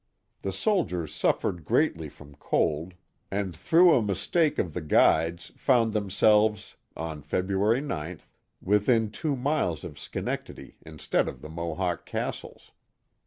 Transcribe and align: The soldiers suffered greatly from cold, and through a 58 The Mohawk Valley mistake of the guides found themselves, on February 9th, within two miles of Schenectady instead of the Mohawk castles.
The 0.41 0.51
soldiers 0.51 1.13
suffered 1.13 1.63
greatly 1.63 2.09
from 2.09 2.33
cold, 2.37 2.95
and 3.29 3.55
through 3.55 3.91
a 3.91 4.01
58 4.01 4.01
The 4.01 4.01
Mohawk 4.01 4.05
Valley 4.05 4.07
mistake 4.07 4.57
of 4.57 4.73
the 4.73 4.81
guides 4.81 5.51
found 5.55 5.93
themselves, 5.93 6.75
on 6.97 7.21
February 7.21 7.81
9th, 7.83 8.25
within 8.63 9.11
two 9.11 9.35
miles 9.35 9.83
of 9.83 9.99
Schenectady 9.99 10.77
instead 10.83 11.27
of 11.27 11.43
the 11.43 11.49
Mohawk 11.49 12.07
castles. 12.07 12.71